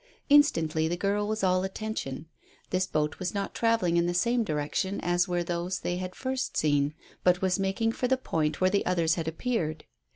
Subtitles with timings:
[0.29, 2.25] Instantly the girl was all attention.
[2.71, 6.57] This boat was not travelling in the same direction as were those they had first
[6.57, 9.83] seen, but was making for the point where the others had appeared.